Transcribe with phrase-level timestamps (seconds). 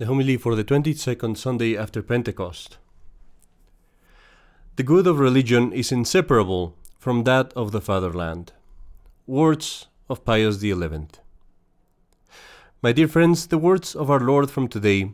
[0.00, 2.78] The homily for the 22nd Sunday after Pentecost.
[4.76, 8.54] The good of religion is inseparable from that of the fatherland.
[9.26, 10.74] Words of Pius XI.
[12.80, 15.12] My dear friends, the words of our Lord from today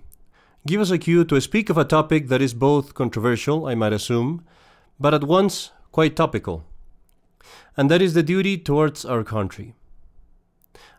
[0.68, 3.93] give us a cue to speak of a topic that is both controversial, I might
[3.93, 4.45] assume,
[5.00, 6.64] but at once quite topical,
[7.77, 9.75] and that is the duty towards our country.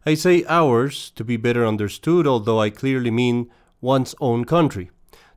[0.06, 3.50] I say ours to be better understood, although I clearly mean
[3.82, 4.90] one's own country.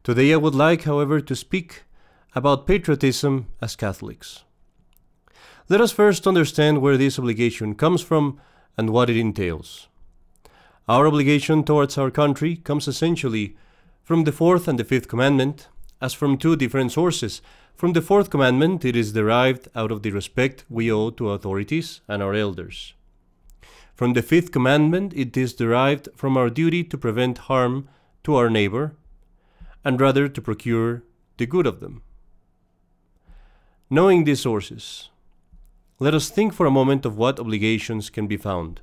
[0.02, 1.82] Today I would like, however, to speak
[2.34, 4.44] about patriotism as Catholics.
[5.68, 8.40] Let us first understand where this obligation comes from
[8.76, 9.88] and what it entails.
[10.88, 13.56] Our obligation towards our country comes essentially
[14.02, 15.68] from the fourth and the fifth commandment,
[16.00, 17.42] as from two different sources.
[17.76, 22.00] From the fourth commandment, it is derived out of the respect we owe to authorities
[22.08, 22.94] and our elders.
[23.94, 27.88] From the fifth commandment, it is derived from our duty to prevent harm
[28.24, 28.96] to our neighbor,
[29.84, 31.02] and rather to procure
[31.38, 32.02] the good of them.
[33.88, 35.08] Knowing these sources,
[35.98, 38.80] let us think for a moment of what obligations can be found.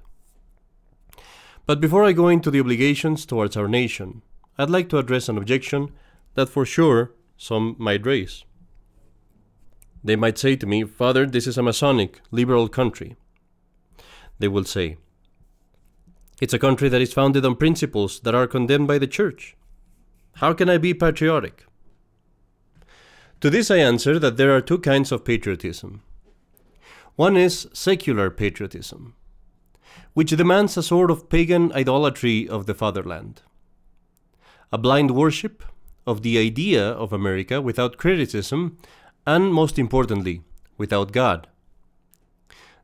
[1.66, 4.21] But before I go into the obligations towards our nation,
[4.57, 5.91] I'd like to address an objection
[6.33, 8.44] that for sure some might raise.
[10.03, 13.16] They might say to me, Father, this is a Masonic, liberal country.
[14.39, 14.97] They will say,
[16.39, 19.55] It's a country that is founded on principles that are condemned by the Church.
[20.35, 21.66] How can I be patriotic?
[23.41, 26.03] To this I answer that there are two kinds of patriotism.
[27.16, 29.16] One is secular patriotism,
[30.13, 33.41] which demands a sort of pagan idolatry of the fatherland,
[34.72, 35.63] a blind worship
[36.05, 38.77] of the idea of America without criticism,
[39.25, 40.41] and most importantly,
[40.77, 41.47] without God.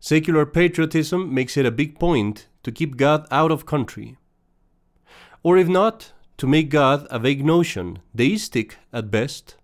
[0.04, 4.18] Secular patriotism makes it a big point to keep God out of country.
[5.44, 9.56] Or if not, to make God a vague notion, deistic at best,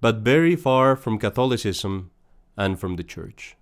[0.00, 2.12] but very far from Catholicism
[2.56, 3.56] and from the Church.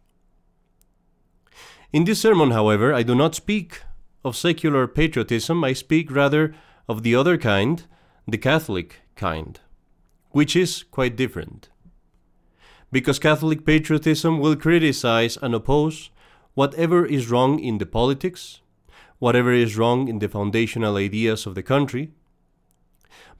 [1.90, 3.80] In this sermon, however, I do not speak
[4.22, 6.54] of secular patriotism, I speak rather
[6.86, 7.82] of the other kind,
[8.28, 9.58] the Catholic kind,
[10.32, 11.70] which is quite different.
[12.94, 16.10] Because Catholic patriotism will criticize and oppose
[16.54, 18.60] whatever is wrong in the politics,
[19.18, 22.12] whatever is wrong in the foundational ideas of the country,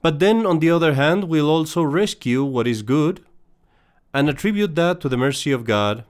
[0.01, 3.23] but then, on the other hand, we'll also rescue what is good
[4.13, 6.03] and attribute that to the mercy of God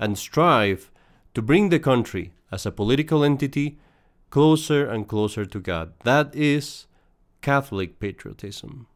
[0.00, 0.90] and strive
[1.34, 3.78] to bring the country as a political entity
[4.30, 5.92] closer and closer to God.
[6.04, 6.86] That is
[7.42, 8.86] Catholic patriotism.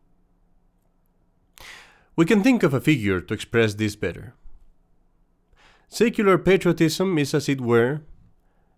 [2.17, 4.33] We can think of a figure to express this better.
[5.89, 8.01] Secular patriotism is, as it were,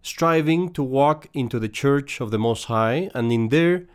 [0.03, 3.87] striving to walk into the Church of the Most High and in there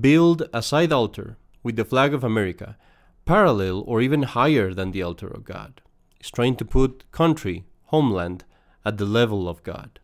[0.00, 2.76] build a side altar with the flag of America,
[3.24, 5.80] parallel or even higher than the altar of God.
[6.18, 8.44] It's trying to put country, homeland,
[8.84, 10.00] at the level of God.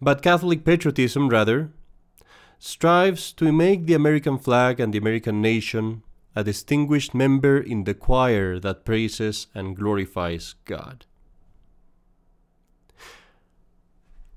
[0.00, 1.72] But Catholic patriotism, rather,
[2.58, 6.02] strives to make the American flag and the American nation
[6.36, 11.06] a distinguished member in the choir that praises and glorifies God.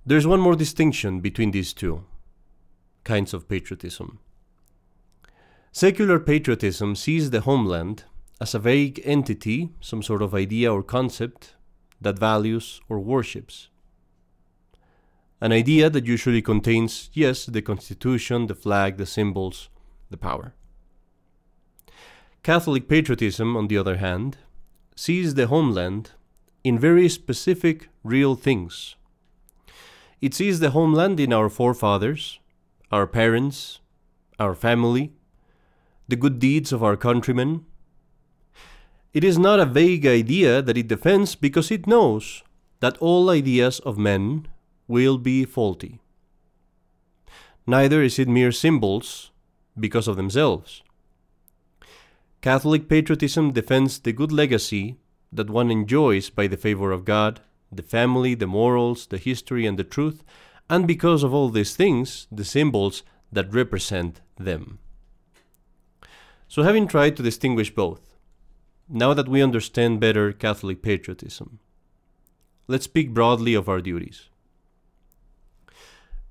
[0.05, 2.05] There's one more distinction between these two
[3.03, 4.19] kinds of patriotism.
[5.71, 8.03] Secular patriotism sees the homeland
[8.39, 11.55] as a vague entity, some sort of idea or concept
[11.99, 13.69] that values or worships.
[15.39, 19.69] An idea that usually contains, yes, the constitution, the flag, the symbols,
[20.09, 20.53] the power.
[22.47, 24.37] Catholic patriotism, on the other hand,
[24.95, 26.11] sees the homeland
[26.63, 28.95] in very specific, real things.
[30.21, 32.39] It sees the homeland in our forefathers,
[32.89, 33.81] our parents,
[34.39, 35.11] our family,
[36.07, 37.65] the good deeds of our countrymen.
[39.13, 42.43] It is not a vague idea that it defends because it knows
[42.79, 44.47] that all ideas of men
[44.87, 45.99] will be faulty.
[47.67, 49.31] Neither is it mere symbols
[49.77, 50.81] because of themselves.
[52.41, 54.97] Catholic patriotism defends the good legacy
[55.31, 57.41] that one enjoys by the favor of God,
[57.71, 60.23] the family, the morals, the history, and the truth,
[60.69, 64.79] and because of all these things, the symbols that represent them.
[66.47, 68.15] So, having tried to distinguish both,
[68.87, 71.59] now that we understand better Catholic patriotism,
[72.67, 74.29] let's speak broadly of our duties.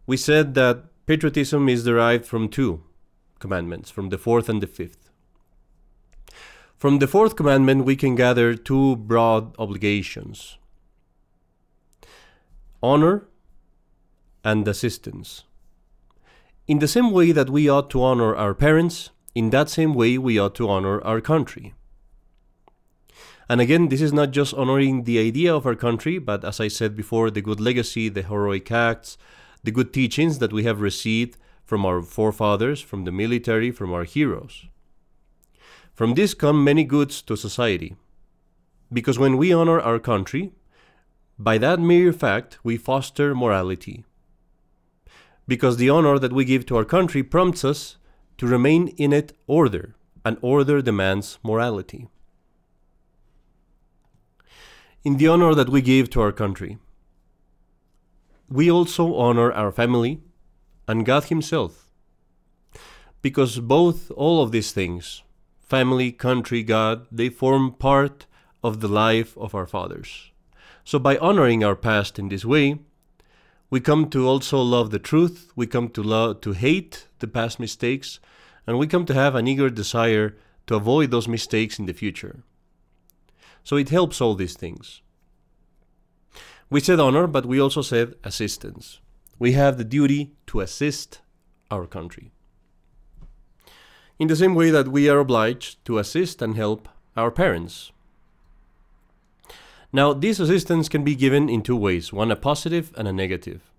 [0.06, 2.84] We said that patriotism is derived from two
[3.40, 5.05] commandments, from the fourth and the fifth.
[6.76, 10.58] From the fourth commandment, we can gather two broad obligations
[12.82, 13.26] honor
[14.44, 15.44] and assistance.
[16.69, 20.19] In the same way that we ought to honor our parents, in that same way
[20.19, 21.73] we ought to honor our country.
[23.49, 26.69] And again, this is not just honoring the idea of our country, but as I
[26.69, 29.17] said before, the good legacy, the heroic acts,
[29.64, 34.05] the good teachings that we have received from our forefathers, from the military, from our
[34.05, 34.67] heroes.
[35.96, 37.96] From this come many goods to society.
[38.93, 40.52] Because when we honor our country,
[41.38, 44.04] by that mere fact, we foster morality.
[45.48, 47.96] Because the honor that we give to our country prompts us
[48.37, 52.08] to remain in it order, and order demands morality.
[55.02, 56.76] In the honor that we give to our country,
[58.50, 60.20] we also honor our family
[60.87, 61.88] and God Himself.
[63.22, 65.22] Because both, all of these things,
[65.66, 68.26] family, country, God, they form part
[68.62, 70.30] of the life of our fathers.
[70.84, 72.78] So by honoring our past in this way,
[73.68, 77.58] we come to also love the truth, we come to love to hate the past
[77.58, 78.20] mistakes,
[78.66, 80.36] and we come to have an eager desire
[80.68, 82.44] to avoid those mistakes in the future.
[83.64, 85.02] So it helps all these things.
[86.70, 89.00] We said honor, but we also said assistance.
[89.38, 91.20] We have the duty to assist
[91.70, 92.30] our country.
[94.18, 97.92] In the same way that we are obliged to assist and help our parents.
[99.92, 103.70] Now, this assistance can be given in two ways one a positive and a negative.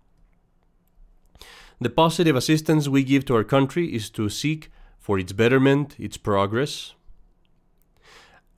[1.80, 6.18] The positive assistance we give to our country is to seek for its betterment, its
[6.18, 6.94] progress.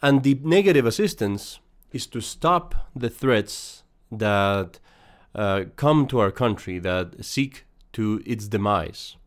[0.01, 1.59] And the negative assistance
[1.91, 4.79] is to stop the threats that
[5.35, 9.17] uh, come to our country that seek to its demise.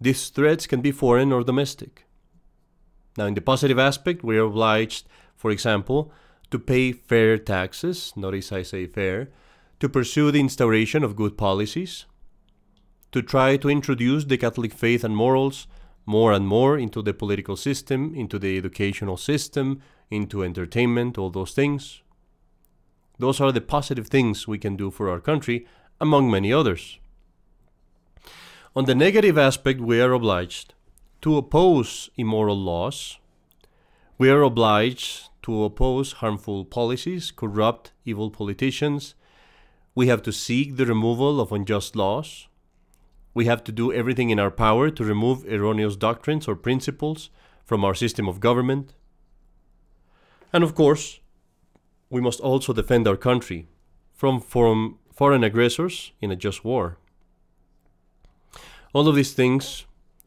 [0.00, 2.06] These threats can be foreign or domestic.
[3.18, 5.06] Now, in the positive aspect, we are obliged,
[5.36, 6.12] for example,
[6.50, 9.28] to pay fair taxes, notice I say fair,
[9.80, 12.06] to pursue the instauration of good policies,
[13.12, 15.66] to try to introduce the Catholic faith and morals
[16.06, 21.52] more and more into the political system, into the educational system, into entertainment, all those
[21.52, 22.02] things.
[23.18, 25.66] Those are the positive things we can do for our country,
[26.00, 26.99] among many others.
[28.76, 30.74] On the negative aspect, we are obliged
[31.22, 33.18] to oppose immoral laws.
[34.16, 39.16] We are obliged to oppose harmful policies, corrupt, evil politicians.
[39.96, 42.46] We have to seek the removal of unjust laws.
[43.34, 47.28] We have to do everything in our power to remove erroneous doctrines or principles
[47.64, 48.94] from our system of government.
[50.52, 51.18] And of course,
[52.08, 53.66] we must also defend our country
[54.12, 56.98] from, foreign aggressors in a just war.
[58.92, 59.84] All of these things,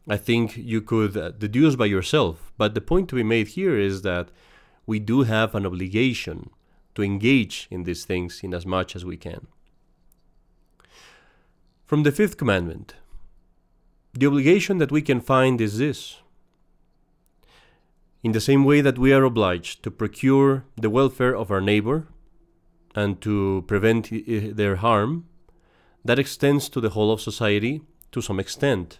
[0.07, 3.77] I think you could uh, deduce by yourself, but the point to be made here
[3.77, 4.29] is that
[4.85, 6.49] we do have an obligation
[6.95, 9.47] to engage in these things in as much as we can.
[11.85, 12.95] From the fifth commandment,
[14.13, 16.19] the obligation that we can find is this.
[18.23, 22.07] In the same way that we are obliged to procure the welfare of our neighbor
[22.95, 24.09] and to prevent
[24.55, 25.25] their harm,
[26.05, 27.81] that extends to the whole of society
[28.13, 28.99] to some extent.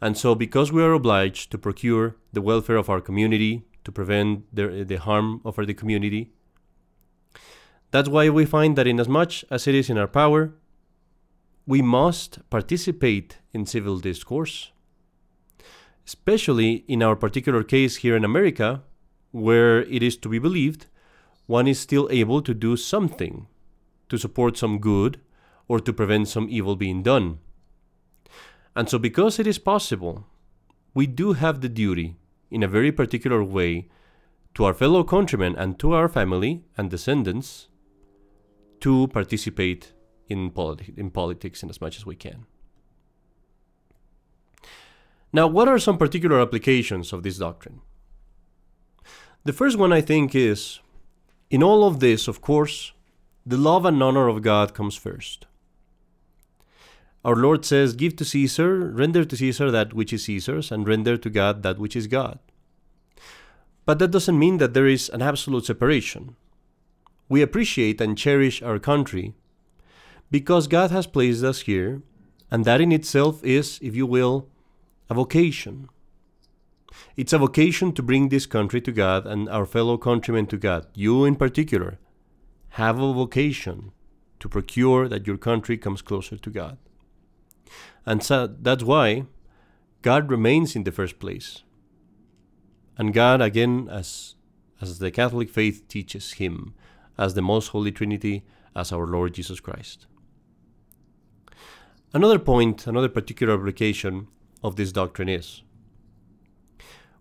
[0.00, 4.44] And so, because we are obliged to procure the welfare of our community, to prevent
[4.54, 6.32] the, the harm of the community.
[7.90, 10.54] That's why we find that, in as much as it is in our power,
[11.66, 14.72] we must participate in civil discourse,
[16.06, 18.82] especially in our particular case here in America,
[19.30, 20.86] where it is to be believed
[21.46, 23.46] one is still able to do something
[24.08, 25.20] to support some good
[25.68, 27.38] or to prevent some evil being done.
[28.76, 30.26] And so, because it is possible,
[30.94, 32.16] we do have the duty
[32.50, 33.88] in a very particular way
[34.54, 37.68] to our fellow countrymen and to our family and descendants
[38.80, 39.92] to participate
[40.28, 42.46] in, politi- in politics in as much as we can.
[45.32, 47.80] Now, what are some particular applications of this doctrine?
[49.44, 50.80] The first one I think is
[51.50, 52.92] in all of this, of course,
[53.44, 55.46] the love and honor of God comes first.
[57.24, 61.16] Our Lord says, Give to Caesar, render to Caesar that which is Caesar's, and render
[61.16, 62.38] to God that which is God.
[63.86, 66.36] But that doesn't mean that there is an absolute separation.
[67.28, 69.34] We appreciate and cherish our country
[70.30, 72.02] because God has placed us here,
[72.50, 74.48] and that in itself is, if you will,
[75.08, 75.88] a vocation.
[77.16, 80.86] It's a vocation to bring this country to God and our fellow countrymen to God.
[80.94, 81.98] You, in particular,
[82.70, 83.92] have a vocation
[84.40, 86.78] to procure that your country comes closer to God.
[88.06, 89.24] And so that's why
[90.02, 91.62] God remains in the first place.
[92.96, 94.34] And God, again, as,
[94.80, 96.74] as the Catholic faith teaches Him,
[97.16, 98.44] as the most holy Trinity,
[98.76, 100.06] as our Lord Jesus Christ.
[102.12, 104.28] Another point, another particular application
[104.62, 105.62] of this doctrine is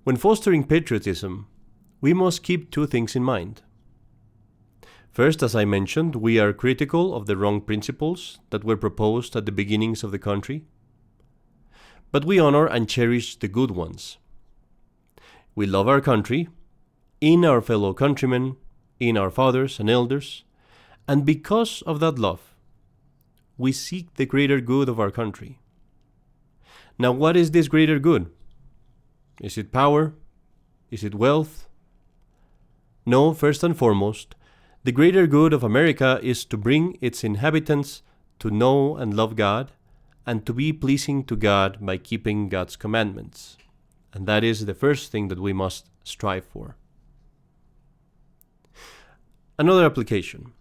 [0.03, 1.47] when fostering patriotism,
[2.01, 3.61] we must keep two things in mind.
[5.11, 9.45] First, as I mentioned, we are critical of the wrong principles that were proposed at
[9.45, 10.65] the beginnings of the country,
[12.13, 14.17] but we honor and cherish the good ones.
[15.55, 16.47] We love our country,
[17.19, 18.55] in our fellow countrymen,
[18.99, 20.43] in our fathers and elders,
[21.07, 22.53] and because of that love,
[23.57, 25.57] we seek the greater good of our country.
[26.99, 28.29] Now, what is this greater good?
[29.41, 30.13] Is it power?
[30.91, 31.67] Is it wealth?
[33.07, 34.35] No, first and foremost,
[34.83, 38.03] the greater good of America is to bring its inhabitants
[38.37, 39.71] to know and love God
[40.25, 43.57] and to be pleasing to God by keeping God's commandments.
[44.13, 46.75] And that is the first thing that we must strive for.
[49.57, 50.53] Another application.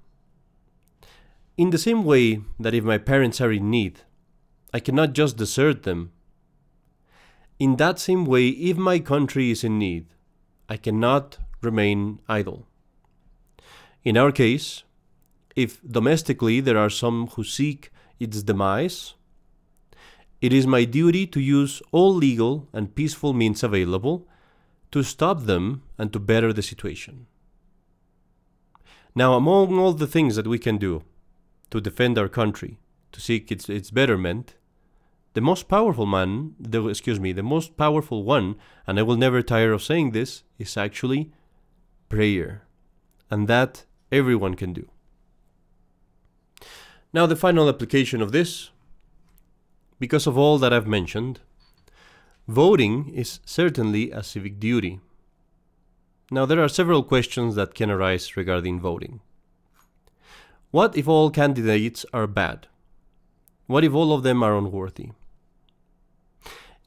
[1.57, 4.01] In the same way that if my parents are in need,
[4.73, 6.13] I cannot just desert them
[7.63, 10.07] in that same way, if my country is in need,
[10.69, 12.67] I cannot remain idle.
[14.03, 14.83] In our case,
[15.55, 19.15] if domestically there are some who seek its demise,
[20.43, 24.27] it is my duty to use all legal and peaceful means available
[24.91, 27.27] to stop them and to better the situation.
[29.15, 31.05] Now, among all the things that we can do
[31.71, 32.81] to defend our country,
[33.13, 34.57] to seek its, its betterment,
[35.35, 39.43] the most powerful man, the, excuse me, the most powerful one, and I will never
[39.43, 41.31] tire of saying this, is actually
[42.09, 42.67] prayer.
[43.31, 44.89] And that everyone can do.
[47.13, 48.71] Now, the final application of this,
[50.03, 51.39] because of all that I've mentioned,
[52.49, 54.99] voting is certainly a civic duty.
[56.29, 59.21] Now, there are several questions that can arise regarding voting.
[60.73, 62.67] What if all candidates are bad?
[63.69, 65.11] What if all of them are unworthy?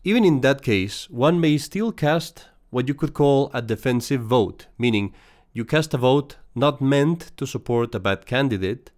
[0.03, 4.67] Even in that case, one may still cast what you could call a defensive vote,
[4.77, 5.13] meaning
[5.53, 8.91] you cast a vote not meant to support a bad candidate,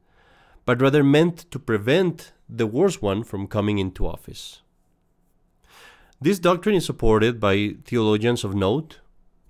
[0.67, 4.61] but rather meant to prevent the worse one from coming into office.
[6.19, 8.99] This doctrine is supported by theologians of note,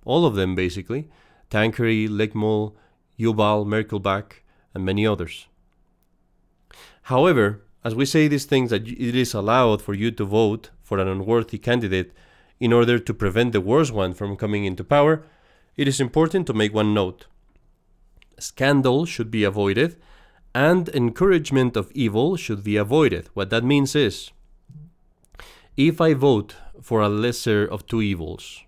[0.04, 1.10] all of them basically
[1.50, 2.74] Tanquerey, Lehmkuhl,
[3.18, 5.48] Yuval, Merkelbach, and many others.
[7.02, 11.00] However, as we say these things that it is allowed for you to vote for
[11.00, 12.12] an unworthy candidate
[12.60, 15.24] in order to prevent the worst one from coming into power,
[15.76, 17.26] it is important to make one note.
[18.38, 19.96] Scandal should be avoided,
[20.54, 23.28] and encouragement of evil should be avoided.
[23.34, 24.30] What that means is
[25.76, 28.64] if I vote for a lesser of two evils,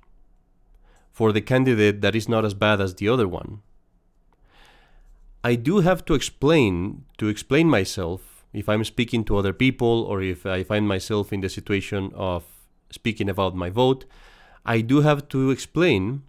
[1.10, 3.62] for the candidate that is not as bad as the other one,
[5.42, 10.22] I do have to explain to explain myself if I'm speaking to other people or
[10.22, 12.44] if I find myself in the situation of
[12.90, 14.04] speaking about my vote,
[14.66, 16.22] I do have to explain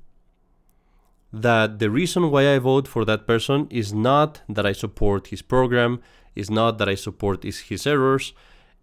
[1.34, 5.42] that the reason why I vote for that person is not that I support his
[5.42, 6.02] program,
[6.36, 8.34] is not that I support his, his errors,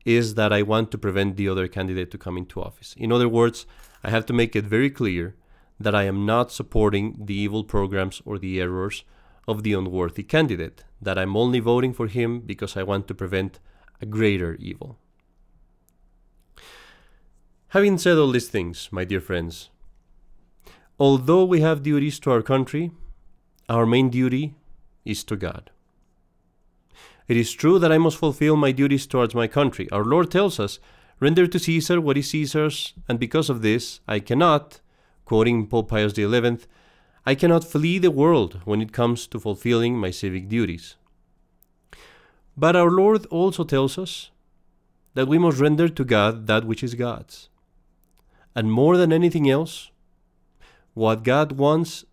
[0.05, 2.95] is that I want to prevent the other candidate to come into office.
[2.97, 3.67] In other words,
[4.03, 5.37] I have to make it very clear
[5.79, 9.05] that I am not supporting the evil programs or the errors
[9.47, 13.61] of the unworthy candidate, that I'm only voting for him because I want to prevent
[14.01, 14.99] a greater evil.
[17.69, 19.71] Having said all these things, my dear friends,
[20.99, 22.91] although we have duties to our country,
[23.69, 24.55] our main duty
[25.05, 25.71] is to God.
[27.29, 29.89] It is true that I must fulfill my duties towards my country.
[29.91, 30.79] Our Lord tells us,
[31.21, 34.81] Render to Caesar what is Caesar's, and because of this, I cannot,
[35.25, 36.59] quoting Pope Pius XI,
[37.27, 40.97] I cannot flee the world when it comes to fulfilling my civic duties.
[42.57, 44.31] But our Lord also tells us
[45.15, 47.49] that we must render to God that which is God's.
[48.55, 49.91] And more than anything else,
[50.99, 52.05] what God wants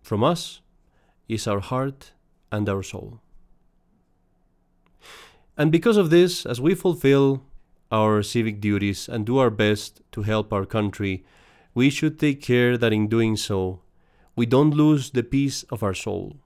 [0.00, 0.62] from us
[1.28, 2.12] is our heart
[2.50, 3.20] and our soul.
[5.58, 7.44] And because of this, as we fulfill
[7.90, 11.26] our civic duties and do our best to help our country,
[11.74, 13.82] we should take care that in doing so,
[14.34, 16.38] we don't lose the peace of our soul.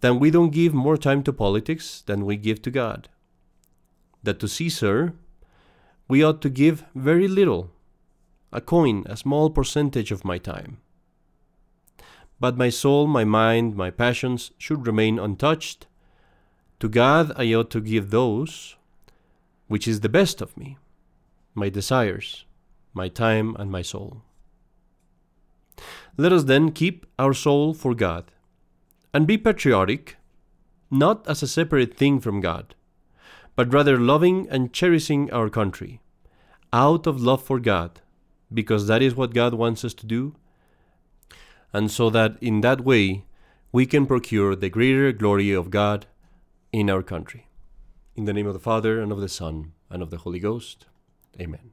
[0.00, 3.08] Then we don't give more time to politics than we give to God.
[4.22, 5.14] That to Caesar,
[6.06, 7.72] we ought to give very little,
[8.52, 10.78] a coin, a small percentage of my time.
[12.38, 15.86] But my soul, my mind, my passions should remain untouched.
[16.80, 18.76] To God I ought to give those
[19.72, 20.76] which is the best of me,
[21.54, 22.44] my desires,
[22.92, 24.20] my time, and my soul.
[26.18, 28.32] Let us then keep our soul for God
[29.14, 30.18] and be patriotic,
[30.90, 32.74] not as a separate thing from God,
[33.56, 36.02] but rather loving and cherishing our country
[36.70, 38.01] out of love for God,
[38.54, 40.34] because that is what God wants us to do,
[41.72, 43.24] and so that in that way
[43.72, 46.06] we can procure the greater glory of God
[46.72, 47.48] in our country.
[48.14, 50.86] In the name of the Father, and of the Son, and of the Holy Ghost.
[51.40, 51.71] Amen.